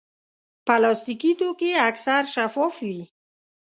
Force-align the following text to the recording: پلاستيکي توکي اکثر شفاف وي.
پلاستيکي 0.67 1.31
توکي 1.39 1.71
اکثر 1.89 2.21
شفاف 2.33 2.75
وي. 2.87 3.01